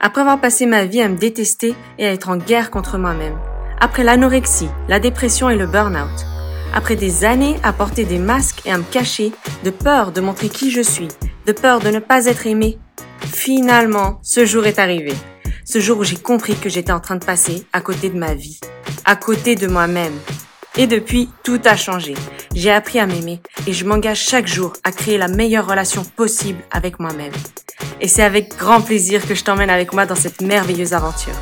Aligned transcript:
Après 0.00 0.20
avoir 0.20 0.40
passé 0.40 0.66
ma 0.66 0.84
vie 0.84 1.00
à 1.00 1.08
me 1.08 1.16
détester 1.16 1.74
et 1.98 2.06
à 2.06 2.12
être 2.12 2.28
en 2.28 2.36
guerre 2.36 2.70
contre 2.70 2.98
moi-même, 2.98 3.38
après 3.80 4.02
l'anorexie, 4.02 4.68
la 4.88 4.98
dépression 4.98 5.48
et 5.48 5.56
le 5.56 5.66
burn-out, 5.66 6.26
après 6.74 6.96
des 6.96 7.24
années 7.24 7.56
à 7.62 7.72
porter 7.72 8.04
des 8.04 8.18
masques 8.18 8.62
et 8.64 8.72
à 8.72 8.78
me 8.78 8.82
cacher, 8.82 9.32
de 9.64 9.70
peur 9.70 10.12
de 10.12 10.20
montrer 10.20 10.48
qui 10.48 10.70
je 10.70 10.80
suis, 10.80 11.08
de 11.46 11.52
peur 11.52 11.80
de 11.80 11.90
ne 11.90 11.98
pas 11.98 12.26
être 12.26 12.46
aimé, 12.46 12.78
finalement, 13.20 14.18
ce 14.22 14.44
jour 14.44 14.66
est 14.66 14.78
arrivé. 14.78 15.14
Ce 15.64 15.78
jour 15.80 15.98
où 15.98 16.04
j'ai 16.04 16.16
compris 16.16 16.56
que 16.56 16.68
j'étais 16.68 16.92
en 16.92 17.00
train 17.00 17.16
de 17.16 17.24
passer 17.24 17.64
à 17.72 17.80
côté 17.80 18.10
de 18.10 18.18
ma 18.18 18.34
vie, 18.34 18.58
à 19.04 19.16
côté 19.16 19.54
de 19.54 19.68
moi-même. 19.68 20.14
Et 20.78 20.86
depuis, 20.86 21.28
tout 21.44 21.60
a 21.66 21.76
changé. 21.76 22.14
J'ai 22.54 22.70
appris 22.70 22.98
à 22.98 23.06
m'aimer 23.06 23.40
et 23.66 23.74
je 23.74 23.84
m'engage 23.84 24.20
chaque 24.20 24.46
jour 24.46 24.72
à 24.84 24.90
créer 24.90 25.18
la 25.18 25.28
meilleure 25.28 25.68
relation 25.68 26.02
possible 26.02 26.64
avec 26.70 26.98
moi-même. 26.98 27.32
Et 28.00 28.08
c'est 28.08 28.22
avec 28.22 28.56
grand 28.56 28.80
plaisir 28.80 29.26
que 29.26 29.34
je 29.34 29.44
t'emmène 29.44 29.68
avec 29.68 29.92
moi 29.92 30.06
dans 30.06 30.14
cette 30.14 30.40
merveilleuse 30.40 30.94
aventure. 30.94 31.34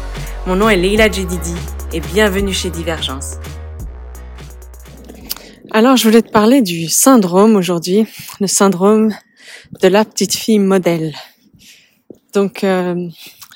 Mon 0.46 0.56
nom 0.56 0.68
est 0.68 0.76
Leila 0.76 1.08
Jedidi 1.08 1.54
et 1.92 2.00
bienvenue 2.00 2.52
chez 2.52 2.70
Divergence. 2.70 3.36
Alors, 5.70 5.96
je 5.96 6.08
voulais 6.08 6.22
te 6.22 6.32
parler 6.32 6.60
du 6.60 6.88
syndrome 6.88 7.54
aujourd'hui, 7.54 8.06
le 8.40 8.48
syndrome 8.48 9.14
de 9.80 9.86
la 9.86 10.04
petite 10.04 10.34
fille 10.34 10.58
modèle. 10.58 11.14
Donc, 12.34 12.64
euh, 12.64 13.08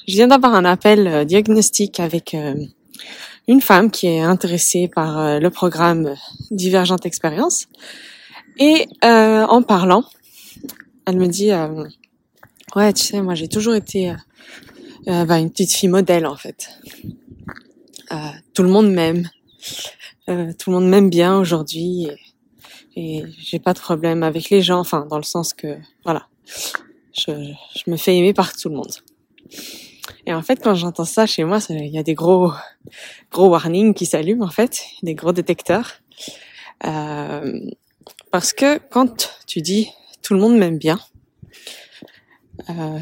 je 0.06 0.14
viens 0.14 0.28
d'avoir 0.28 0.54
un 0.54 0.64
appel 0.64 1.08
euh, 1.08 1.24
diagnostic 1.24 1.98
avec 1.98 2.34
euh, 2.34 2.54
une 3.48 3.60
femme 3.60 3.90
qui 3.90 4.06
est 4.06 4.20
intéressée 4.20 4.88
par 4.88 5.40
le 5.40 5.50
programme 5.50 6.14
Divergente 6.50 7.06
Expérience. 7.06 7.66
Et 8.58 8.86
en 9.02 9.62
parlant, 9.62 10.04
elle 11.06 11.18
me 11.18 11.26
dit, 11.26 11.50
ouais, 12.76 12.92
tu 12.92 13.02
sais, 13.02 13.20
moi 13.20 13.34
j'ai 13.34 13.48
toujours 13.48 13.74
été 13.74 14.14
bah, 15.06 15.38
une 15.38 15.50
petite 15.50 15.72
fille 15.72 15.88
modèle 15.88 16.26
en 16.26 16.36
fait. 16.36 16.68
tout 18.54 18.62
le 18.62 18.70
monde 18.70 18.90
m'aime. 18.90 19.28
tout 20.26 20.70
le 20.70 20.72
monde 20.72 20.88
m'aime 20.88 21.10
bien 21.10 21.36
aujourd'hui. 21.36 22.06
Et, 22.06 22.16
et 22.96 23.24
j'ai 23.38 23.58
pas 23.58 23.72
de 23.72 23.80
problème 23.80 24.22
avec 24.22 24.50
les 24.50 24.62
gens, 24.62 24.78
enfin 24.78 25.06
dans 25.10 25.16
le 25.16 25.24
sens 25.24 25.52
que, 25.52 25.76
voilà, 26.04 26.28
je, 27.12 27.32
je 27.74 27.90
me 27.90 27.96
fais 27.96 28.16
aimer 28.16 28.32
par 28.32 28.54
tout 28.56 28.68
le 28.68 28.76
monde. 28.76 28.92
Et 30.26 30.32
en 30.32 30.42
fait, 30.42 30.62
quand 30.62 30.74
j'entends 30.74 31.04
ça 31.04 31.26
chez 31.26 31.44
moi, 31.44 31.58
il 31.68 31.88
y 31.88 31.98
a 31.98 32.02
des 32.02 32.14
gros, 32.14 32.52
gros 33.30 33.48
warnings 33.48 33.94
qui 33.94 34.06
s'allument 34.06 34.44
en 34.44 34.50
fait, 34.50 34.82
des 35.02 35.14
gros 35.14 35.32
détecteurs. 35.32 36.00
Euh, 36.86 37.60
parce 38.30 38.52
que 38.52 38.78
quand 38.90 39.30
tu 39.46 39.60
dis 39.60 39.90
tout 40.22 40.34
le 40.34 40.40
monde 40.40 40.56
m'aime 40.56 40.78
bien, 40.78 40.98
euh, 42.70 42.98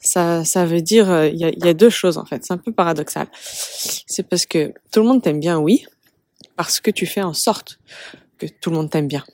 ça, 0.00 0.44
ça 0.44 0.64
veut 0.64 0.82
dire 0.82 1.26
il 1.26 1.36
y, 1.36 1.44
a, 1.44 1.50
y 1.50 1.68
a 1.68 1.74
deux 1.74 1.90
choses 1.90 2.18
en 2.18 2.24
fait. 2.24 2.44
C'est 2.44 2.52
un 2.52 2.58
peu 2.58 2.72
paradoxal. 2.72 3.26
C'est 3.34 4.28
parce 4.28 4.46
que 4.46 4.72
tout 4.92 5.00
le 5.00 5.06
monde 5.06 5.22
t'aime 5.22 5.40
bien, 5.40 5.58
oui, 5.58 5.86
parce 6.56 6.80
que 6.80 6.90
tu 6.90 7.06
fais 7.06 7.22
en 7.22 7.34
sorte 7.34 7.80
que 8.38 8.46
tout 8.46 8.70
le 8.70 8.76
monde 8.76 8.90
t'aime 8.90 9.08
bien. 9.08 9.24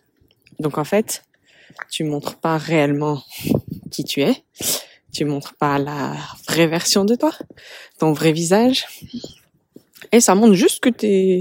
Donc 0.58 0.78
en 0.78 0.84
fait, 0.84 1.22
tu 1.90 2.04
montres 2.04 2.36
pas 2.36 2.58
réellement 2.58 3.22
qui 3.90 4.04
tu 4.04 4.22
es. 4.22 4.44
Tu 5.12 5.24
montres 5.24 5.54
pas 5.54 5.78
la 5.78 6.16
vraie 6.48 6.66
version 6.66 7.04
de 7.04 7.14
toi, 7.14 7.32
ton 7.98 8.12
vrai 8.12 8.32
visage. 8.32 8.86
Et 10.12 10.20
ça 10.20 10.34
montre 10.34 10.54
juste 10.54 10.80
que 10.80 10.88
t'es, 10.88 11.40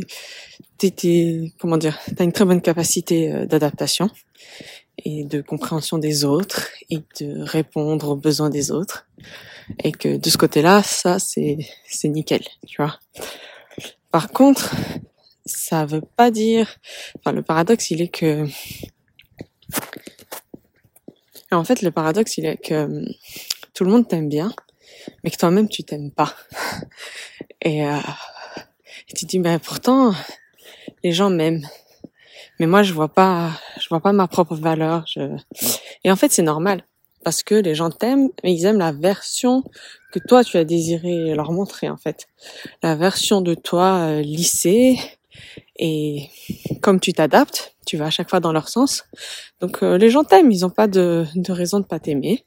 t'es, 0.77 0.91
t'es 0.91 1.53
comment 1.59 1.77
dire, 1.77 1.97
t'as 2.15 2.23
une 2.23 2.31
très 2.31 2.45
bonne 2.45 2.61
capacité 2.61 3.31
euh, 3.31 3.45
d'adaptation 3.45 4.09
et 5.05 5.23
de 5.23 5.41
compréhension 5.41 5.97
des 5.97 6.25
autres 6.25 6.69
et 6.89 6.99
de 7.19 7.41
répondre 7.41 8.09
aux 8.09 8.15
besoins 8.15 8.49
des 8.49 8.71
autres. 8.71 9.07
Et 9.83 9.91
que 9.91 10.17
de 10.17 10.29
ce 10.29 10.37
côté-là, 10.37 10.81
ça, 10.83 11.19
c'est, 11.19 11.57
c'est 11.87 12.09
nickel, 12.09 12.43
tu 12.67 12.81
vois. 12.81 12.99
Par 14.11 14.29
contre, 14.29 14.73
ça 15.45 15.85
veut 15.85 16.01
pas 16.01 16.31
dire, 16.31 16.77
enfin, 17.17 17.31
le 17.31 17.43
paradoxe, 17.43 17.91
il 17.91 18.01
est 18.01 18.07
que 18.07 18.47
en 21.51 21.63
fait, 21.63 21.81
le 21.81 21.91
paradoxe, 21.91 22.37
il 22.37 22.45
est 22.45 22.57
que 22.57 23.05
tout 23.79 23.85
le 23.85 23.91
monde 23.91 24.09
t'aime 24.09 24.27
bien, 24.27 24.51
mais 25.23 25.31
que 25.31 25.37
toi-même, 25.37 25.69
tu 25.69 25.85
t'aimes 25.85 26.11
pas. 26.11 26.35
Et, 27.61 27.85
euh, 27.87 27.95
tu 29.15 29.25
dis, 29.25 29.39
mais 29.39 29.57
pourtant, 29.57 30.13
les 31.01 31.13
gens 31.13 31.29
m'aiment. 31.29 31.65
Mais 32.59 32.67
moi, 32.67 32.83
je 32.83 32.91
vois 32.91 33.07
pas, 33.07 33.51
je 33.79 33.87
vois 33.87 34.01
pas 34.01 34.11
ma 34.11 34.27
propre 34.27 34.53
valeur. 34.53 35.05
Je... 35.07 35.21
Et 36.03 36.11
en 36.11 36.17
fait, 36.17 36.29
c'est 36.29 36.41
normal. 36.41 36.83
Parce 37.23 37.41
que 37.41 37.55
les 37.55 37.73
gens 37.73 37.89
t'aiment, 37.89 38.27
mais 38.43 38.53
ils 38.53 38.65
aiment 38.65 38.79
la 38.79 38.91
version 38.91 39.63
que 40.11 40.19
toi, 40.19 40.43
tu 40.43 40.57
as 40.57 40.65
désiré 40.65 41.33
leur 41.33 41.53
montrer, 41.53 41.87
en 41.89 41.95
fait. 41.95 42.27
La 42.83 42.97
version 42.97 43.39
de 43.39 43.53
toi 43.53 44.09
euh, 44.09 44.21
lissée. 44.21 44.97
Et 45.77 46.27
comme 46.81 46.99
tu 46.99 47.13
t'adaptes, 47.13 47.77
tu 47.85 47.95
vas 47.95 48.07
à 48.07 48.09
chaque 48.09 48.29
fois 48.29 48.41
dans 48.41 48.51
leur 48.51 48.67
sens. 48.67 49.05
Donc 49.61 49.83
euh, 49.83 49.97
les 49.97 50.09
gens 50.09 50.25
t'aiment, 50.25 50.51
ils 50.51 50.61
n'ont 50.61 50.69
pas 50.69 50.87
de, 50.87 51.25
de 51.35 51.51
raison 51.53 51.79
de 51.79 51.85
pas 51.85 51.99
t'aimer. 51.99 52.43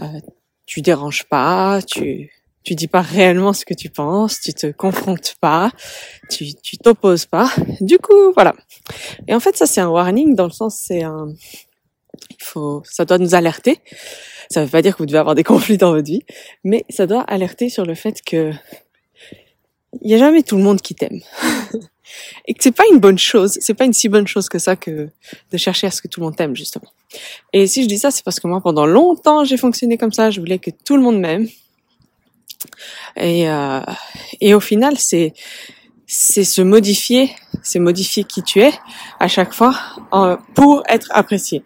Euh, 0.00 0.20
tu 0.66 0.82
déranges 0.82 1.24
pas, 1.24 1.80
tu 1.86 2.30
tu 2.64 2.74
dis 2.74 2.88
pas 2.88 3.00
réellement 3.00 3.52
ce 3.52 3.64
que 3.64 3.74
tu 3.74 3.90
penses, 3.90 4.40
tu 4.40 4.52
te 4.52 4.72
confrontes 4.72 5.36
pas, 5.40 5.70
tu 6.28 6.52
tu 6.54 6.76
t'opposes 6.78 7.26
pas. 7.26 7.50
Du 7.80 7.98
coup, 7.98 8.32
voilà. 8.34 8.54
Et 9.28 9.34
en 9.34 9.40
fait, 9.40 9.56
ça 9.56 9.66
c'est 9.66 9.80
un 9.80 9.88
warning 9.88 10.34
dans 10.34 10.46
le 10.46 10.50
sens 10.50 10.76
c'est 10.84 11.02
un 11.02 11.28
faut 12.40 12.82
ça 12.84 13.04
doit 13.04 13.18
nous 13.18 13.34
alerter. 13.34 13.78
Ça 14.50 14.64
veut 14.64 14.70
pas 14.70 14.82
dire 14.82 14.94
que 14.94 14.98
vous 14.98 15.06
devez 15.06 15.18
avoir 15.18 15.34
des 15.34 15.44
conflits 15.52 15.78
dans 15.78 15.92
votre 15.92 16.06
vie, 16.06 16.22
mais 16.64 16.84
ça 16.88 17.06
doit 17.06 17.22
alerter 17.22 17.68
sur 17.68 17.84
le 17.86 17.94
fait 17.94 18.20
que 18.22 18.52
il 20.02 20.10
y 20.10 20.14
a 20.14 20.18
jamais 20.18 20.42
tout 20.42 20.56
le 20.56 20.62
monde 20.62 20.80
qui 20.80 20.94
t'aime. 20.94 21.20
et 22.46 22.54
que 22.54 22.62
c'est 22.62 22.74
pas 22.74 22.84
une 22.92 22.98
bonne 22.98 23.18
chose, 23.18 23.58
c'est 23.60 23.74
pas 23.74 23.84
une 23.84 23.92
si 23.92 24.08
bonne 24.08 24.26
chose 24.26 24.48
que 24.48 24.58
ça 24.58 24.76
que 24.76 25.08
de 25.52 25.56
chercher 25.56 25.86
à 25.86 25.90
ce 25.90 26.02
que 26.02 26.08
tout 26.08 26.20
le 26.20 26.26
monde 26.26 26.36
t'aime 26.36 26.56
justement. 26.56 26.90
Et 27.52 27.66
si 27.66 27.82
je 27.82 27.88
dis 27.88 27.98
ça, 27.98 28.10
c'est 28.10 28.24
parce 28.24 28.40
que 28.40 28.46
moi 28.46 28.60
pendant 28.60 28.86
longtemps 28.86 29.44
j'ai 29.44 29.56
fonctionné 29.56 29.98
comme 29.98 30.12
ça, 30.12 30.30
je 30.30 30.40
voulais 30.40 30.58
que 30.58 30.70
tout 30.70 30.96
le 30.96 31.02
monde 31.02 31.18
m'aime. 31.18 31.48
Et 33.16 33.48
euh, 33.48 33.80
et 34.40 34.54
au 34.54 34.60
final 34.60 34.98
c'est 34.98 35.34
c'est 36.06 36.44
se 36.44 36.62
modifier, 36.62 37.30
c'est 37.62 37.80
modifier 37.80 38.24
qui 38.24 38.42
tu 38.42 38.60
es 38.60 38.72
à 39.18 39.26
chaque 39.26 39.52
fois 39.52 39.74
pour 40.54 40.84
être 40.88 41.08
apprécié. 41.10 41.64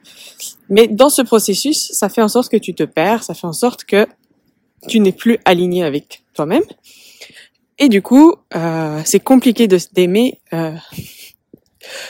Mais 0.71 0.89
dans 0.89 1.11
ce 1.11 1.21
processus, 1.21 1.91
ça 1.93 2.09
fait 2.09 2.23
en 2.23 2.29
sorte 2.29 2.51
que 2.51 2.57
tu 2.57 2.75
te 2.75 2.85
perds, 2.85 3.23
ça 3.23 3.35
fait 3.35 3.47
en 3.47 3.53
sorte 3.53 3.85
que 3.85 4.07
tu 4.89 5.01
n'es 5.01 5.13
plus 5.13 5.39
aligné 5.45 5.85
avec 5.85 6.23
toi-même 6.33 6.63
et 7.81 7.89
du 7.89 8.03
coup, 8.03 8.35
euh, 8.55 9.01
c'est 9.07 9.21
compliqué 9.21 9.67
de 9.67 9.79
d'aimer 9.95 10.39
euh, 10.53 10.73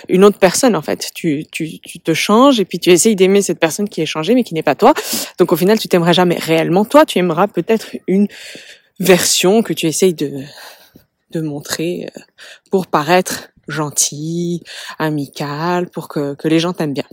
une 0.09 0.25
autre 0.25 0.39
personne 0.39 0.75
en 0.75 0.83
fait. 0.83 1.11
Tu, 1.15 1.47
tu, 1.51 1.79
tu 1.79 2.01
te 2.01 2.13
changes 2.13 2.59
et 2.59 2.65
puis 2.65 2.81
tu 2.81 2.91
essayes 2.91 3.15
d'aimer 3.15 3.41
cette 3.41 3.61
personne 3.61 3.89
qui 3.89 4.03
est 4.03 4.07
changée 4.07 4.35
mais 4.35 4.43
qui 4.43 4.53
n'est 4.53 4.65
pas 4.65 4.75
toi. 4.75 4.93
Donc 5.39 5.53
au 5.53 5.57
final, 5.57 5.79
tu 5.79 5.87
t'aimeras 5.87 6.13
jamais 6.13 6.37
réellement 6.37 6.85
toi. 6.85 7.07
Tu 7.07 7.19
aimeras 7.19 7.47
peut-être 7.47 7.97
une 8.09 8.27
version 8.99 9.63
que 9.63 9.73
tu 9.73 9.87
essayes 9.87 10.13
de 10.13 10.43
de 11.31 11.41
montrer 11.41 12.09
euh, 12.17 12.21
pour 12.73 12.89
paraître 12.89 13.51
gentil, 13.69 14.65
amical, 14.99 15.89
pour 15.89 16.09
que, 16.09 16.35
que 16.35 16.49
les 16.49 16.59
gens 16.59 16.73
t'aiment 16.73 16.95
bien. 16.95 17.05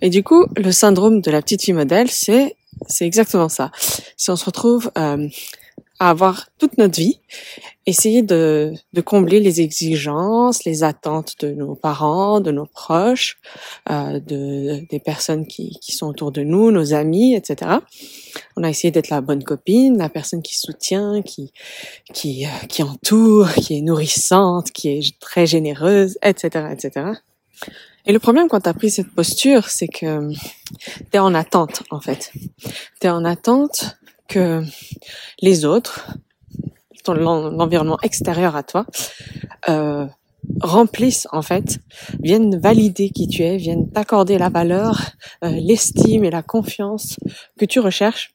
Et 0.00 0.08
du 0.08 0.22
coup, 0.22 0.46
le 0.56 0.72
syndrome 0.72 1.20
de 1.20 1.30
la 1.30 1.42
petite 1.42 1.62
fille 1.62 1.74
modèle, 1.74 2.10
c'est 2.10 2.56
c'est 2.88 3.04
exactement 3.06 3.50
ça. 3.50 3.70
Si 4.16 4.30
on 4.30 4.36
se 4.36 4.46
retrouve 4.46 4.90
euh, 4.96 5.28
avoir 6.08 6.48
toute 6.58 6.78
notre 6.78 6.96
vie, 6.96 7.20
essayer 7.86 8.22
de, 8.22 8.74
combler 9.04 9.40
les 9.40 9.60
exigences, 9.60 10.64
les 10.64 10.82
attentes 10.82 11.36
de 11.40 11.52
nos 11.52 11.74
parents, 11.74 12.40
de 12.40 12.50
nos 12.50 12.66
proches, 12.66 13.38
euh, 13.90 14.20
de, 14.20 14.86
des 14.88 15.00
personnes 15.00 15.46
qui, 15.46 15.78
qui 15.80 15.92
sont 15.92 16.06
autour 16.06 16.32
de 16.32 16.42
nous, 16.42 16.70
nos 16.70 16.94
amis, 16.94 17.34
etc. 17.34 17.70
On 18.56 18.62
a 18.62 18.70
essayé 18.70 18.90
d'être 18.90 19.10
la 19.10 19.20
bonne 19.20 19.44
copine, 19.44 19.98
la 19.98 20.08
personne 20.08 20.42
qui 20.42 20.56
soutient, 20.56 21.22
qui, 21.22 21.52
qui, 22.12 22.46
euh, 22.46 22.84
entoure, 22.84 23.52
qui 23.54 23.78
est 23.78 23.82
nourrissante, 23.82 24.70
qui 24.72 24.88
est 24.88 25.18
très 25.20 25.46
généreuse, 25.46 26.18
etc., 26.22 26.66
etc. 26.72 27.06
Et 28.06 28.12
le 28.12 28.18
problème 28.18 28.48
quand 28.48 28.60
tu 28.60 28.68
as 28.68 28.74
pris 28.74 28.90
cette 28.90 29.10
posture, 29.14 29.68
c'est 29.68 29.88
que 29.88 30.32
tu 30.32 30.36
es 31.12 31.18
en 31.18 31.34
attente, 31.34 31.84
en 31.90 32.00
fait. 32.00 32.32
Tu 33.00 33.06
es 33.06 33.10
en 33.10 33.24
attente 33.24 33.96
que 34.28 34.62
les 35.40 35.64
autres, 35.64 36.06
l'environnement 37.08 37.98
extérieur 38.02 38.56
à 38.56 38.62
toi, 38.62 38.86
euh, 39.68 40.06
remplissent 40.60 41.28
en 41.32 41.42
fait, 41.42 41.78
viennent 42.20 42.58
valider 42.58 43.10
qui 43.10 43.28
tu 43.28 43.42
es, 43.42 43.56
viennent 43.56 43.90
t'accorder 43.90 44.38
la 44.38 44.48
valeur, 44.48 45.00
euh, 45.44 45.50
l'estime 45.50 46.24
et 46.24 46.30
la 46.30 46.42
confiance 46.42 47.16
que 47.58 47.64
tu 47.64 47.80
recherches. 47.80 48.32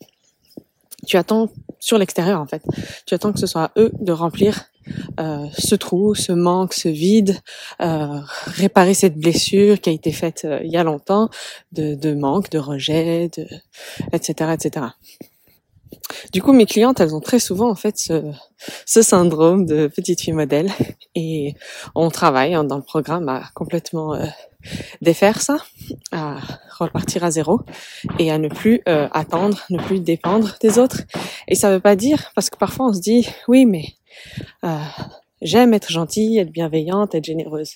Tu 1.05 1.17
attends 1.17 1.49
sur 1.79 1.97
l'extérieur 1.97 2.41
en 2.41 2.47
fait. 2.47 2.63
Tu 3.05 3.13
attends 3.13 3.31
que 3.31 3.39
ce 3.39 3.47
soit 3.47 3.65
à 3.65 3.71
eux 3.77 3.91
de 3.99 4.11
remplir 4.11 4.65
euh, 5.19 5.45
ce 5.57 5.75
trou, 5.75 6.15
ce 6.15 6.31
manque, 6.31 6.73
ce 6.73 6.87
vide, 6.87 7.37
réparer 7.79 8.93
cette 8.93 9.17
blessure 9.17 9.79
qui 9.79 9.89
a 9.89 9.93
été 9.93 10.11
faite 10.11 10.47
il 10.63 10.71
y 10.71 10.77
a 10.77 10.83
longtemps 10.83 11.29
de, 11.73 12.13
manque, 12.13 12.49
de 12.49 12.57
rejet, 12.57 13.29
etc., 14.13 14.53
etc. 14.53 14.87
Du 16.31 16.41
coup, 16.41 16.53
mes 16.53 16.65
clientes, 16.65 16.99
elles 16.99 17.15
ont 17.15 17.19
très 17.19 17.39
souvent 17.39 17.69
en 17.69 17.75
fait 17.75 17.97
ce, 17.97 18.31
ce 18.85 19.01
syndrome 19.01 19.65
de 19.65 19.87
petite 19.87 20.21
fille 20.21 20.33
modèle 20.33 20.71
et 21.15 21.55
on 21.95 22.09
travaille 22.09 22.53
hein, 22.53 22.63
dans 22.63 22.77
le 22.77 22.83
programme 22.83 23.29
à 23.29 23.43
complètement 23.53 24.13
euh, 24.15 24.25
défaire 25.01 25.41
ça, 25.41 25.57
à 26.11 26.37
repartir 26.77 27.23
à 27.23 27.31
zéro 27.31 27.61
et 28.19 28.31
à 28.31 28.37
ne 28.37 28.49
plus 28.49 28.81
euh, 28.87 29.07
attendre, 29.11 29.57
ne 29.69 29.79
plus 29.79 29.99
dépendre 29.99 30.55
des 30.61 30.79
autres. 30.79 31.01
Et 31.47 31.55
ça 31.55 31.71
veut 31.71 31.79
pas 31.79 31.95
dire, 31.95 32.31
parce 32.35 32.49
que 32.49 32.57
parfois 32.57 32.87
on 32.87 32.93
se 32.93 33.01
dit, 33.01 33.27
oui, 33.47 33.65
mais 33.65 33.85
euh, 34.63 34.77
J'aime 35.41 35.73
être 35.73 35.91
gentille, 35.91 36.39
être 36.39 36.51
bienveillante, 36.51 37.13
être 37.13 37.25
généreuse. 37.25 37.73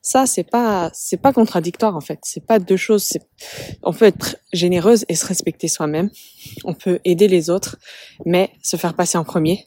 Ça, 0.00 0.26
c'est 0.26 0.44
pas, 0.44 0.90
c'est 0.94 1.18
pas 1.18 1.32
contradictoire 1.32 1.94
en 1.94 2.00
fait. 2.00 2.18
C'est 2.22 2.46
pas 2.46 2.58
deux 2.58 2.76
choses. 2.76 3.12
On 3.82 3.92
peut 3.92 4.06
être 4.06 4.36
généreuse 4.52 5.04
et 5.08 5.14
se 5.14 5.26
respecter 5.26 5.68
soi-même. 5.68 6.10
On 6.64 6.74
peut 6.74 7.00
aider 7.04 7.28
les 7.28 7.50
autres, 7.50 7.76
mais 8.24 8.50
se 8.62 8.76
faire 8.76 8.94
passer 8.94 9.18
en 9.18 9.24
premier. 9.24 9.66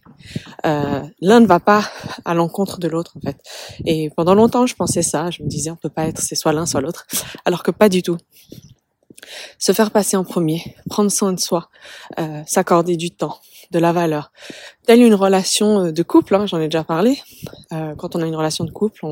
Euh, 0.65 1.03
L'un 1.21 1.39
ne 1.39 1.45
va 1.45 1.59
pas 1.59 1.89
à 2.25 2.33
l'encontre 2.33 2.79
de 2.79 2.87
l'autre 2.87 3.15
en 3.17 3.21
fait. 3.21 3.37
Et 3.85 4.09
pendant 4.15 4.33
longtemps, 4.33 4.65
je 4.65 4.75
pensais 4.75 5.03
ça. 5.03 5.29
Je 5.29 5.43
me 5.43 5.47
disais, 5.47 5.69
on 5.69 5.75
peut 5.75 5.89
pas 5.89 6.07
être, 6.07 6.21
c'est 6.21 6.35
soit 6.35 6.53
l'un 6.53 6.65
soit 6.65 6.81
l'autre, 6.81 7.05
alors 7.45 7.61
que 7.61 7.71
pas 7.71 7.89
du 7.89 8.01
tout 8.01 8.17
se 9.57 9.71
faire 9.71 9.91
passer 9.91 10.17
en 10.17 10.23
premier, 10.23 10.75
prendre 10.89 11.11
soin 11.11 11.33
de 11.33 11.39
soi, 11.39 11.69
euh, 12.19 12.41
s'accorder 12.45 12.97
du 12.97 13.11
temps, 13.11 13.39
de 13.75 13.79
la 13.79 13.91
valeur. 13.91 14.31
Telle 14.85 15.01
une 15.01 15.13
relation 15.13 15.85
euh, 15.85 15.91
de 15.91 16.03
couple, 16.03 16.35
hein, 16.35 16.45
j'en 16.45 16.59
ai 16.59 16.67
déjà 16.67 16.83
parlé. 16.83 17.19
Euh, 17.73 17.93
quand 17.95 18.15
on 18.15 18.21
a 18.21 18.25
une 18.25 18.35
relation 18.35 18.63
de 18.63 18.71
couple, 18.71 19.05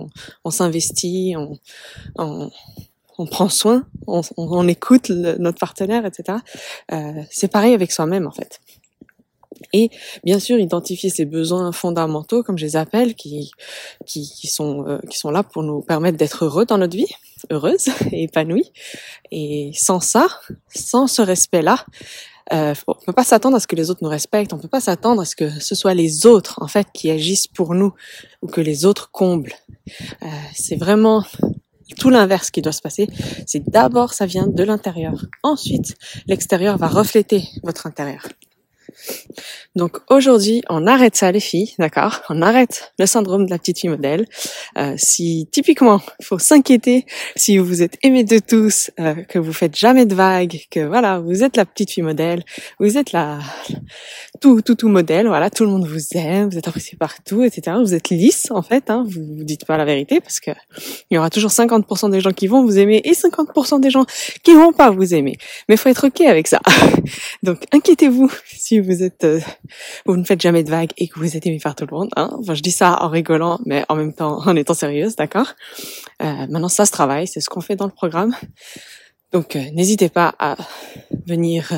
on, 0.44 0.50
s'investit, 0.50 1.36
on, 1.38 1.60
on, 3.18 3.26
prend 3.26 3.50
soin, 3.50 3.86
on, 4.08 4.68
écoute 4.68 5.10
notre 5.10 5.60
partenaire, 5.60 6.06
etc. 6.06 6.40
c'est 7.30 7.52
pareil 7.52 7.74
avec 7.74 7.92
soi-même 7.92 8.28
en 8.28 8.32
fait. 8.32 8.60
Et 9.72 9.90
bien 10.24 10.40
sûr, 10.40 10.58
identifier 10.60 11.10
ces 11.10 11.26
besoins 11.26 11.72
fondamentaux, 11.72 12.44
comme 12.44 12.58
je 12.58 12.66
les 12.66 12.76
appelle, 12.76 13.16
qui, 13.16 13.52
qui, 14.06 14.30
qui 14.30 14.48
sont, 14.48 15.00
qui 15.10 15.18
sont 15.18 15.32
là 15.32 15.44
pour 15.44 15.64
nous 15.64 15.82
permettre 15.82 16.18
d'être 16.18 16.46
heureux 16.46 16.66
dans 16.66 16.78
notre 16.78 16.98
vie, 16.98 17.14
heureuse 17.50 17.88
et 18.12 18.24
épanouie. 18.30 18.72
Et 19.32 19.72
sans 19.74 20.00
ça, 20.00 20.28
sans 20.68 21.08
ce 21.08 21.22
respect-là, 21.22 21.86
euh, 22.52 22.74
on 22.88 22.94
peut 23.06 23.14
pas 23.14 23.24
s'attendre 23.24 23.56
à 23.56 23.60
ce 23.60 23.68
que 23.68 23.76
les 23.76 23.90
autres 23.90 24.04
nous 24.04 24.10
respectent. 24.10 24.54
On 24.54 24.58
peut 24.58 24.68
pas 24.68 24.82
s'attendre 24.82 25.22
à 25.22 25.26
ce 25.26 25.36
que 25.36 25.50
ce 25.60 25.76
soit 25.76 25.94
les 25.94 26.26
autres 26.26 26.62
en 26.62 26.68
fait 26.68 26.88
qui 26.94 27.10
agissent 27.10 27.48
pour 27.48 27.74
nous 27.74 27.94
ou 28.42 28.48
que 28.48 28.62
les 28.62 28.86
autres 28.86 29.12
comblent. 29.12 29.54
Euh, 30.24 30.28
c'est 30.54 30.76
vraiment 30.76 31.24
tout 31.98 32.10
l'inverse 32.10 32.52
qui 32.52 32.62
doit 32.62 32.72
se 32.72 32.82
passer. 32.82 33.08
C'est 33.46 33.70
d'abord 33.70 34.14
ça 34.14 34.26
vient 34.26 34.48
de 34.48 34.64
l'intérieur. 34.64 35.26
Ensuite, 35.44 35.96
l'extérieur 36.28 36.78
va 36.78 36.88
refléter 36.88 37.44
votre 37.64 37.88
intérieur. 37.88 38.28
Donc 39.76 39.98
aujourd'hui, 40.10 40.62
on 40.70 40.86
arrête 40.86 41.16
ça 41.16 41.32
les 41.32 41.40
filles, 41.40 41.74
d'accord? 41.80 42.22
On 42.30 42.42
arrête 42.42 42.94
le 43.00 43.06
syndrome 43.06 43.46
de 43.46 43.50
la 43.50 43.58
petite 43.58 43.80
fille 43.80 43.90
modèle. 43.90 44.26
Euh, 44.78 44.94
si 44.98 45.48
typiquement, 45.52 46.02
il 46.20 46.26
faut 46.26 46.38
s'inquiéter 46.40 47.06
si 47.36 47.58
vous 47.58 47.82
êtes 47.82 47.98
aimé 48.04 48.24
de 48.24 48.40
tous, 48.40 48.92
euh, 49.00 49.16
que 49.16 49.40
vous 49.40 49.54
faites 49.54 49.76
jamais 49.76 50.06
de 50.06 50.14
vagues, 50.14 50.62
que 50.70 50.82
voilà, 50.82 51.20
vous 51.20 51.44
êtes 51.44 51.58
la 51.58 51.66
petite 51.66 51.92
fille 51.92 52.04
modèle, 52.04 52.44
vous 52.80 52.98
êtes 52.98 53.12
la 53.14 53.40
tout 54.42 54.62
tout 54.62 54.76
tout 54.76 54.90
modèle, 54.90 55.28
voilà, 55.28 55.50
tout 55.50 55.64
le 55.64 55.72
monde 55.72 55.88
vous 55.88 56.18
aime, 56.18 56.50
vous 56.50 56.58
êtes 56.58 56.68
apprécié 56.68 56.98
partout, 56.98 57.44
etc. 57.44 57.78
Vous 57.80 57.94
êtes 57.94 58.10
lisse 58.10 58.52
en 58.52 58.62
fait, 58.62 58.90
hein, 58.90 59.04
vous, 59.08 59.38
vous 59.38 59.44
dites 59.44 59.66
pas 59.66 59.78
la 59.78 59.86
vérité 59.86 60.20
parce 60.22 60.40
que 60.40 60.52
il 61.10 61.16
y 61.16 61.18
aura 61.18 61.30
toujours 61.30 61.52
50% 61.52 62.12
des 62.12 62.22
gens 62.22 62.32
qui 62.32 62.48
vont 62.48 62.64
vous 62.64 62.78
aimer 62.78 63.02
et 63.04 63.14
50% 63.14 63.80
des 63.80 63.90
gens 63.90 64.06
qui 64.44 64.54
vont 64.54 64.74
pas 64.74 64.92
vous 64.92 65.14
aimer. 65.14 65.38
Mais 65.68 65.78
faut 65.78 65.90
être 65.90 66.08
ok 66.08 66.22
avec 66.22 66.48
ça. 66.48 66.60
Donc 67.44 67.64
inquiétez-vous 67.72 68.32
si 68.46 68.80
vous 68.84 69.04
êtes 69.04 69.24
euh, 69.24 69.40
vous 70.06 70.16
ne 70.18 70.24
faites 70.24 70.42
jamais 70.42 70.64
de 70.64 70.70
vagues 70.70 70.92
et 70.98 71.08
que 71.08 71.20
vous 71.20 71.36
êtes 71.36 71.46
aimé 71.46 71.60
par 71.62 71.76
tout 71.76 71.86
le 71.90 71.96
monde. 71.96 72.10
Hein. 72.16 72.36
Enfin, 72.40 72.54
je 72.54 72.62
dis 72.62 72.72
ça 72.72 72.98
en 73.02 73.10
rigolant, 73.10 73.60
mais 73.66 73.84
en 73.90 73.96
même 73.96 74.14
temps 74.14 74.42
en 74.46 74.56
étant 74.56 74.74
sérieuse, 74.74 75.16
d'accord 75.16 75.54
euh, 76.22 76.48
Maintenant, 76.48 76.70
ça 76.70 76.86
se 76.86 76.92
travaille, 76.92 77.28
c'est 77.28 77.40
ce 77.40 77.50
qu'on 77.50 77.62
fait 77.62 77.76
dans 77.76 77.86
le 77.86 77.92
programme. 77.92 78.36
Donc, 79.34 79.56
euh, 79.56 79.64
n'hésitez 79.74 80.10
pas 80.10 80.36
à 80.38 80.56
venir 81.26 81.68
euh, 81.72 81.78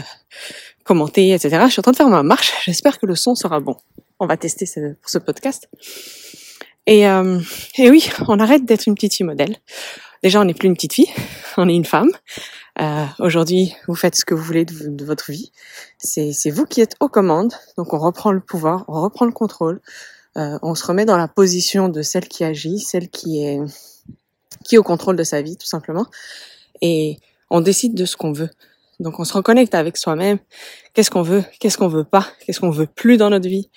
commenter, 0.84 1.34
etc. 1.34 1.62
Je 1.66 1.72
suis 1.72 1.80
en 1.80 1.84
train 1.84 1.94
de 1.94 1.98
faire 1.98 2.10
ma 2.10 2.22
marche. 2.22 2.52
J'espère 2.66 3.00
que 3.00 3.06
le 3.06 3.16
son 3.16 3.34
sera 3.34 3.62
bon. 3.62 3.78
On 4.20 4.28
va 4.28 4.36
tester 4.36 4.66
ce, 4.66 4.94
pour 4.96 5.10
ce 5.10 5.18
podcast. 5.18 5.70
Et, 6.86 7.08
euh, 7.08 7.40
et 7.78 7.90
oui, 7.90 8.10
on 8.28 8.40
arrête 8.40 8.66
d'être 8.66 8.88
une 8.88 8.96
petite 8.96 9.16
fille 9.16 9.26
modèle. 9.26 9.56
Déjà, 10.26 10.42
on 10.42 10.46
n'est 10.46 10.56
plus 10.56 10.68
une 10.68 10.74
petite 10.74 10.94
fille, 10.94 11.14
on 11.58 11.70
est 11.70 11.76
une 11.76 11.86
femme. 11.86 12.10
Euh, 12.82 13.06
Aujourd'hui, 13.20 13.76
vous 13.88 13.94
faites 13.94 14.16
ce 14.16 14.26
que 14.26 14.34
vous 14.34 14.42
voulez 14.42 14.66
de, 14.66 15.06
votre 15.06 15.32
vie. 15.32 15.52
C'est 16.00 16.50
vous 16.50 16.66
qui 16.66 16.82
êtes 16.82 16.96
aux 17.00 17.10
commandes. 17.10 17.54
Donc, 17.78 17.94
on 17.94 18.00
reprend 18.00 18.32
le 18.32 18.40
pouvoir, 18.40 18.86
on 18.88 19.04
reprend 19.04 19.26
le 19.26 19.32
contrôle. 19.32 19.82
Euh, 20.36 20.58
on 20.64 20.74
se 20.74 20.84
remet 20.84 21.06
dans 21.06 21.16
la 21.16 21.28
position 21.28 21.90
de 21.90 22.02
celle 22.02 22.28
qui 22.28 22.44
agit, 22.44 22.80
celle 22.80 23.10
qui 23.10 23.46
est 23.46 23.60
qui 24.64 24.74
est 24.74 24.78
au 24.80 24.84
contrôle 24.84 25.16
de 25.16 25.24
sa 25.24 25.44
vie, 25.44 25.58
tout 25.58 25.68
simplement. 25.68 26.08
Et 26.82 27.20
on 27.52 27.62
décide 27.62 27.94
de 27.94 28.06
ce 28.06 28.18
qu'on 28.18 28.32
veut. 28.32 28.50
Donc, 29.00 29.20
on 29.20 29.26
se 29.26 29.34
reconnecte 29.34 29.76
avec 29.76 29.96
soi-même. 29.96 30.40
Qu'est-ce 30.96 31.12
qu'on 31.12 31.22
veut? 31.22 31.44
Qu'est-ce 31.60 31.78
qu'on 31.78 31.88
veut 31.88 32.04
pas? 32.04 32.26
Qu'est-ce 32.44 32.62
qu'on 32.62 32.72
veut 32.72 32.88
plus 32.88 33.18
dans 33.18 33.30
notre 33.30 33.48
vie? 33.48 33.70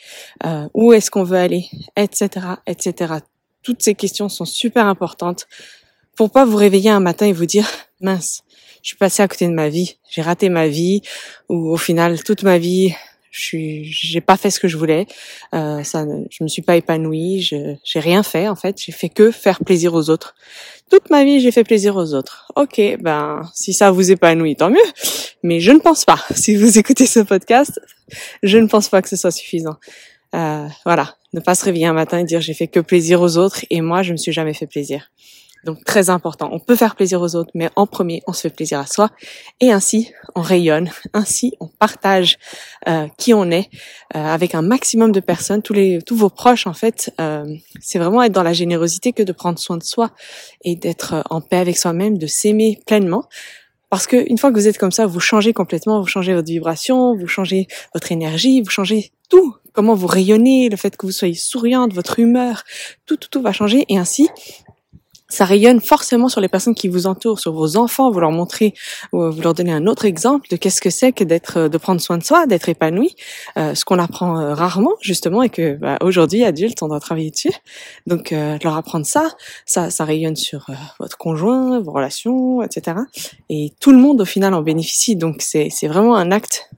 Euh, 0.47 0.67
Où 0.73 0.95
est-ce 0.95 1.11
qu'on 1.11 1.25
veut 1.25 1.37
aller? 1.37 1.67
Etc. 1.95 2.31
Etc. 2.67 3.15
Toutes 3.63 3.83
ces 3.83 3.95
questions 3.95 4.31
sont 4.31 4.47
super 4.47 4.87
importantes 4.87 5.47
pour 6.19 6.31
pas 6.33 6.45
vous 6.45 6.57
réveiller 6.57 6.91
un 6.91 6.99
matin 6.99 7.27
et 7.27 7.33
vous 7.33 7.47
dire 7.47 7.71
mince, 8.01 8.43
je 8.83 8.89
suis 8.89 8.97
passé 8.97 9.23
à 9.23 9.29
côté 9.29 9.47
de 9.47 9.53
ma 9.53 9.69
vie, 9.69 9.99
j'ai 10.11 10.21
raté 10.21 10.49
ma 10.49 10.67
vie 10.67 11.01
ou 11.49 11.71
au 11.71 11.77
final 11.77 12.25
toute 12.25 12.43
ma 12.43 12.59
vie 12.59 12.93
je 13.31 13.41
suis 13.41 13.85
j'ai 13.85 14.21
pas 14.21 14.37
fait 14.37 14.51
ce 14.51 14.59
que 14.59 14.67
je 14.67 14.77
voulais. 14.77 15.07
Euh, 15.55 15.85
ça 15.85 16.05
je 16.29 16.43
me 16.43 16.49
suis 16.49 16.63
pas 16.63 16.75
épanouie 16.75 17.41
je 17.43 17.77
j'ai 17.85 18.01
rien 18.01 18.25
fait 18.25 18.49
en 18.49 18.57
fait. 18.57 18.83
J'ai 18.83 18.91
fait 18.91 19.11
que 19.11 19.31
faire 19.31 19.61
plaisir 19.61 19.95
aux 19.95 20.11
autres. 20.11 20.35
Toute 20.91 21.09
ma 21.09 21.23
vie 21.23 21.39
j'ai 21.39 21.53
fait 21.53 21.63
plaisir 21.63 21.95
aux 21.95 22.15
autres. 22.15 22.51
Ok 22.57 22.81
ben 22.99 23.43
si 23.55 23.73
ça 23.73 23.93
vous 23.93 24.11
épanouit 24.11 24.57
tant 24.57 24.71
mieux. 24.71 24.89
Mais 25.45 25.61
je 25.61 25.71
ne 25.71 25.79
pense 25.79 26.05
pas. 26.05 26.19
Si 26.35 26.57
vous 26.57 26.79
écoutez 26.81 27.07
ce 27.07 27.21
podcast 27.21 27.81
je 28.43 28.59
ne 28.59 28.67
pense 28.67 28.89
pas 28.89 29.03
que 29.03 29.09
ce 29.09 29.15
soit 29.15 29.31
suffisant. 29.31 29.77
Euh, 30.35 30.67
voilà. 30.85 31.15
Ne 31.33 31.39
pas 31.39 31.55
se 31.55 31.65
réveiller 31.65 31.87
un 31.87 31.93
matin 31.93 32.19
et 32.19 32.25
dire 32.25 32.41
j'ai 32.41 32.55
fait 32.55 32.67
que 32.67 32.81
plaisir 32.81 33.23
aux 33.23 33.37
autres 33.37 33.65
et 33.71 33.83
moi 33.83 34.03
je 34.03 34.11
me 34.11 34.17
suis 34.17 34.33
jamais 34.33 34.55
fait 34.55 34.67
plaisir 34.67 35.13
donc 35.65 35.85
très 35.85 36.11
important. 36.11 36.49
On 36.53 36.59
peut 36.59 36.77
faire 36.77 36.95
plaisir 36.95 37.21
aux 37.21 37.35
autres, 37.35 37.51
mais 37.55 37.69
en 37.77 37.87
premier, 37.87 38.23
on 38.27 38.33
se 38.33 38.43
fait 38.43 38.51
plaisir 38.51 38.79
à 38.79 38.87
soi. 38.87 39.11
Et 39.61 39.73
ainsi, 39.73 40.13
on 40.35 40.41
rayonne. 40.41 40.91
Ainsi, 41.13 41.55
on 41.61 41.69
partage 41.69 42.39
euh, 42.89 43.07
qui 43.19 43.35
on 43.35 43.51
est 43.51 43.69
euh, 44.15 44.25
avec 44.25 44.55
un 44.55 44.63
maximum 44.63 45.13
de 45.13 45.21
personnes, 45.21 45.63
tous 45.63 45.73
les, 45.73 46.01
tous 46.03 46.17
vos 46.17 46.31
proches 46.31 46.67
en 46.67 46.75
fait. 46.75 47.13
Euh, 47.21 47.45
c'est 47.81 47.99
vraiment 47.99 48.23
être 48.23 48.33
dans 48.33 48.43
la 48.43 48.53
générosité 48.53 49.13
que 49.13 49.23
de 49.23 49.33
prendre 49.33 49.59
soin 49.59 49.77
de 49.77 49.83
soi 49.83 50.11
et 50.63 50.77
d'être 50.77 51.23
en 51.31 51.41
paix 51.41 51.59
avec 51.59 51.77
soi-même, 51.77 52.19
de 52.19 52.27
s'aimer 52.27 52.81
pleinement. 52.87 53.25
Parce 53.91 54.07
que 54.07 54.29
une 54.29 54.37
fois 54.37 54.51
que 54.51 54.57
vous 54.57 54.69
êtes 54.69 54.77
comme 54.77 54.93
ça, 54.93 55.07
vous 55.07 55.21
changez 55.21 55.55
complètement, 55.55 56.01
vous 56.01 56.07
changez 56.07 56.35
votre 56.35 56.49
vibration, 56.49 57.17
vous 57.17 57.27
changez 57.27 57.69
votre 57.95 58.13
énergie, 58.13 58.61
vous 58.61 58.71
changez 58.71 59.13
tout. 59.31 59.55
Comment 59.73 59.95
vous 59.95 60.07
rayonnez, 60.07 60.69
le 60.69 60.77
fait 60.77 60.97
que 60.97 61.07
vous 61.07 61.13
soyez 61.13 61.35
souriante, 61.35 61.95
votre 61.95 62.19
humeur, 62.19 62.65
tout, 63.07 63.17
tout, 63.17 63.29
tout 63.31 63.41
va 63.41 63.53
changer. 63.53 63.85
Et 63.89 63.97
ainsi, 63.97 64.29
ça 65.29 65.45
rayonne 65.45 65.81
forcément 65.81 66.29
sur 66.29 66.41
les 66.41 66.49
personnes 66.49 66.75
qui 66.75 66.89
vous 66.89 67.07
entourent, 67.07 67.39
sur 67.39 67.53
vos 67.53 67.77
enfants. 67.77 68.11
Vous 68.11 68.21
leur 68.21 68.31
montrez, 68.31 68.75
vous 69.13 69.41
leur 69.43 69.53
donnez 69.53 69.73
un 69.73 69.87
autre 69.87 70.07
exemple 70.07 70.49
de 70.49 70.57
qu'est-ce 70.57 70.81
que 70.81 70.91
c'est 70.91 71.13
que 71.13 71.25
d'être, 71.25 71.59
euh, 71.59 71.69
de 71.69 71.77
prendre 71.79 72.01
soin 72.01 72.17
de 72.17 72.25
soi, 72.25 72.47
d'être 72.47 72.69
épanoui, 72.69 73.15
euh, 73.59 73.75
ce 73.75 73.85
qu'on 73.85 73.99
apprend 73.99 74.41
euh, 74.41 74.55
rarement 74.55 74.95
justement 75.01 75.43
et 75.43 75.51
que 75.51 75.75
bah, 75.75 75.99
aujourd'hui 76.01 76.45
adulte 76.45 76.83
on 76.83 76.89
doit 76.89 77.01
travailler 77.01 77.31
dessus. 77.31 77.53
Donc 78.07 78.31
leur 78.31 78.77
apprendre 78.77 79.07
ça, 79.07 79.31
ça, 79.67 79.91
ça 79.91 80.05
rayonne 80.05 80.37
sur 80.37 80.67
votre 80.99 81.17
conjoint, 81.17 81.81
vos 81.81 81.93
relations, 81.93 82.63
etc. 82.63 82.99
Et 83.51 83.73
tout 83.81 83.93
le 83.93 83.99
monde 83.99 84.21
au 84.21 84.25
final 84.25 84.55
en 84.55 84.63
bénéficie. 84.63 85.17
Donc 85.17 85.43
c'est 85.43 85.69
c'est 85.71 85.89
vraiment 85.89 86.17
un 86.17 86.33
acte 86.33 86.71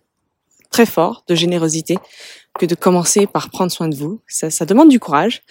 très 0.70 0.86
fort 0.86 1.24
de 1.28 1.34
générosité 1.34 1.98
que 2.58 2.66
de 2.66 2.74
commencer 2.74 3.26
par 3.26 3.50
prendre 3.50 3.70
soin 3.70 3.88
de 3.88 3.96
vous. 3.96 4.20
Ça, 4.26 4.50
ça 4.50 4.64
demande 4.64 4.88
du 4.88 4.98
courage, 4.98 5.42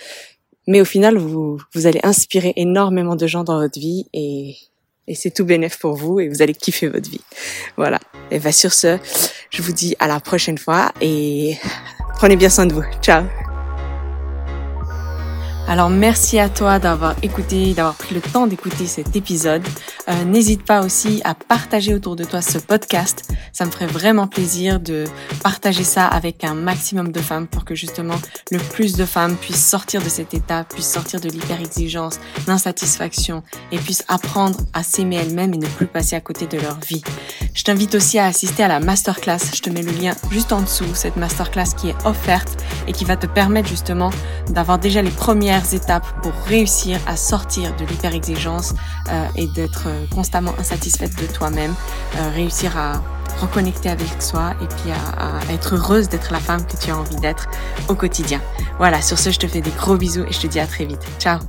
mais 0.69 0.81
au 0.81 0.85
final, 0.85 1.17
vous, 1.17 1.59
vous 1.73 1.87
allez 1.87 1.99
inspirer 2.03 2.53
énormément 2.55 3.15
de 3.15 3.25
gens 3.25 3.43
dans 3.43 3.59
votre 3.59 3.79
vie 3.79 4.05
et, 4.13 4.55
et 5.07 5.15
c'est 5.15 5.31
tout 5.31 5.43
bénéf 5.43 5.79
pour 5.79 5.95
vous 5.95 6.19
et 6.19 6.29
vous 6.29 6.43
allez 6.43 6.53
kiffer 6.53 6.87
votre 6.87 7.09
vie. 7.09 7.21
Voilà. 7.75 7.99
Et 8.29 8.37
bien 8.37 8.51
sur 8.51 8.71
ce, 8.71 8.99
je 9.49 9.63
vous 9.63 9.73
dis 9.73 9.95
à 9.97 10.07
la 10.07 10.19
prochaine 10.19 10.59
fois 10.59 10.91
et 11.01 11.57
prenez 12.17 12.35
bien 12.35 12.49
soin 12.49 12.67
de 12.67 12.73
vous. 12.73 12.83
Ciao 13.01 13.23
alors 15.67 15.89
merci 15.89 16.39
à 16.39 16.49
toi 16.49 16.79
d'avoir 16.79 17.15
écouté, 17.21 17.73
d'avoir 17.73 17.95
pris 17.95 18.15
le 18.15 18.21
temps 18.21 18.47
d'écouter 18.47 18.87
cet 18.87 19.15
épisode. 19.15 19.61
Euh, 20.09 20.23
N'hésite 20.25 20.63
pas 20.63 20.83
aussi 20.83 21.21
à 21.23 21.35
partager 21.35 21.93
autour 21.93 22.15
de 22.15 22.23
toi 22.23 22.41
ce 22.41 22.57
podcast 22.57 23.31
Ça 23.53 23.65
me 23.65 23.71
ferait 23.71 23.85
vraiment 23.85 24.27
plaisir 24.27 24.79
de 24.79 25.05
partager 25.43 25.83
ça 25.83 26.07
avec 26.07 26.43
un 26.43 26.55
maximum 26.55 27.11
de 27.11 27.19
femmes 27.19 27.47
pour 27.47 27.65
que 27.65 27.75
justement 27.75 28.15
le 28.51 28.57
plus 28.57 28.95
de 28.95 29.05
femmes 29.05 29.35
puissent 29.35 29.67
sortir 29.67 30.01
de 30.01 30.09
cet 30.09 30.33
état, 30.33 30.63
puissent 30.63 30.91
sortir 30.91 31.21
de 31.21 31.29
l'hyper-exigence, 31.29 32.19
l'insatisfaction 32.47 33.43
et 33.71 33.77
puissent 33.77 34.05
apprendre 34.07 34.59
à 34.73 34.81
s'aimer 34.81 35.17
elles-mêmes 35.17 35.53
et 35.53 35.57
ne 35.57 35.67
plus 35.67 35.87
passer 35.87 36.15
à 36.15 36.21
côté 36.21 36.47
de 36.47 36.57
leur 36.57 36.79
vie. 36.79 37.03
Je 37.53 37.63
t'invite 37.63 37.93
aussi 37.95 38.17
à 38.17 38.25
assister 38.25 38.63
à 38.63 38.67
la 38.67 38.79
masterclass. 38.79 39.39
Je 39.53 39.61
te 39.61 39.69
mets 39.69 39.83
le 39.83 39.91
lien 39.91 40.13
juste 40.31 40.51
en 40.51 40.61
dessous, 40.61 40.95
cette 40.95 41.17
masterclass 41.17 41.75
qui 41.77 41.89
est 41.89 42.05
offerte 42.05 42.63
et 42.87 42.91
qui 42.93 43.05
va 43.05 43.17
te 43.17 43.27
permettre 43.27 43.69
justement 43.69 44.09
d'avoir 44.49 44.79
déjà 44.79 45.01
les 45.01 45.11
premières 45.11 45.58
étapes 45.73 46.05
pour 46.21 46.33
réussir 46.47 46.99
à 47.07 47.15
sortir 47.15 47.75
de 47.75 47.85
l'hyper-exigence 47.85 48.73
euh, 49.09 49.25
et 49.35 49.47
d'être 49.47 49.87
euh, 49.87 50.05
constamment 50.13 50.53
insatisfaite 50.59 51.15
de 51.19 51.25
toi-même, 51.27 51.73
euh, 52.17 52.29
réussir 52.33 52.77
à 52.77 53.01
reconnecter 53.39 53.89
avec 53.89 54.21
soi 54.21 54.53
et 54.61 54.65
puis 54.65 54.91
à, 54.91 55.49
à 55.49 55.53
être 55.53 55.75
heureuse 55.75 56.09
d'être 56.09 56.31
la 56.31 56.39
femme 56.39 56.65
que 56.65 56.75
tu 56.77 56.91
as 56.91 56.97
envie 56.97 57.15
d'être 57.17 57.47
au 57.87 57.95
quotidien. 57.95 58.41
Voilà, 58.77 59.01
sur 59.01 59.17
ce, 59.17 59.31
je 59.31 59.39
te 59.39 59.47
fais 59.47 59.61
des 59.61 59.71
gros 59.71 59.97
bisous 59.97 60.25
et 60.27 60.33
je 60.33 60.39
te 60.39 60.47
dis 60.47 60.59
à 60.59 60.67
très 60.67 60.85
vite. 60.85 61.05
Ciao 61.19 61.39